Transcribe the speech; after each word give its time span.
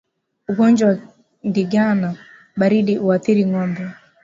Ugonjwa 0.49 0.89
wa 0.89 0.97
ndigana 1.43 2.09
baridi 2.59 2.95
huathiri 2.95 3.45
ngombe 3.45 3.87